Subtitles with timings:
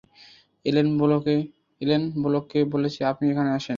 [0.65, 3.69] এলেন ব্লককে বলেছি আপনি এখানে আছেন।